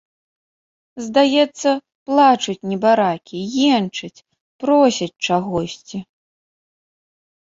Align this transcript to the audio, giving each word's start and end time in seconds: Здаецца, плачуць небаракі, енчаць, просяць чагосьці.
Здаецца, 1.07 1.69
плачуць 2.09 2.57
небаракі, 2.71 3.39
енчаць, 3.75 4.23
просяць 4.65 5.13
чагосьці. 5.29 5.97